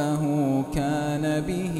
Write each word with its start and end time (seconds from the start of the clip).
ربه 0.00 0.64
كان 0.74 1.40
به 1.40 1.76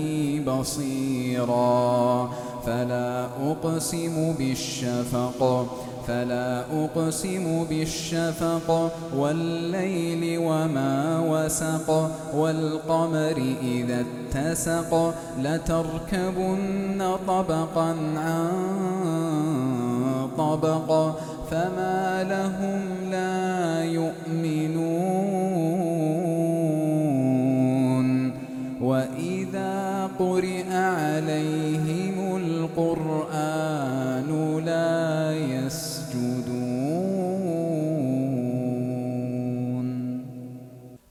بصيرا. 0.46 2.30
فلا 2.66 3.26
أقسم 3.42 4.34
بالشفق 4.38 5.66
فلا 6.06 6.64
أقسم 6.84 7.64
بالشفق. 7.64 8.92
والليل 9.16 10.38
وما 10.38 11.20
وسق 11.28 12.10
والقمر 12.34 13.54
إذا 13.62 14.04
اتسق. 14.04 15.14
لتركبن 15.38 17.16
طبقا 17.26 17.96
عن 18.16 18.50
طبق 20.38 21.14
فما 21.50 22.24
لهم 22.24 23.09
وإذا 28.90 30.10
قرئ 30.18 30.72
عليهم 30.72 32.36
القرآن 32.36 34.28
لا 34.64 35.32
يسجدون 35.32 36.90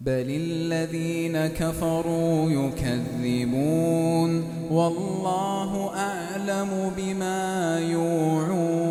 بل 0.01 0.27
الذين 0.29 1.47
كفروا 1.47 2.51
يكذبون 2.51 4.43
والله 4.71 5.91
أعلم 5.95 6.91
بما 6.97 7.79
يوعون 7.79 8.89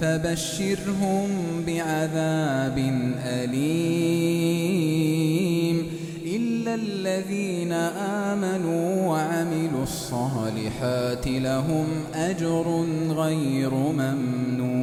فبشرهم 0.00 1.28
بعذاب 1.66 2.78
أليم 3.26 4.49
الذين 6.74 7.72
آمنوا 8.32 9.08
وعملوا 9.08 9.82
الصالحات 9.82 11.26
لهم 11.26 11.86
أجر 12.14 12.66
غير 13.10 13.74
ممنون. 13.74 14.80